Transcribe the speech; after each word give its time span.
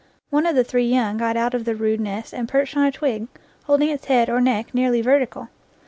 One 0.31 0.47
of 0.47 0.55
the 0.55 0.63
three 0.63 0.87
young 0.87 1.17
got 1.17 1.37
out 1.37 1.53
of 1.53 1.63
the 1.63 1.75
rude 1.75 2.01
nest 2.01 2.33
and 2.33 2.49
perched 2.49 2.75
on 2.75 2.85
a 2.87 2.91
twig, 2.91 3.27
holding 3.65 3.89
its 3.89 4.05
head 4.05 4.31
or 4.31 4.41
neck 4.41 4.73
nearly 4.73 5.01
vertical. 5.03 5.49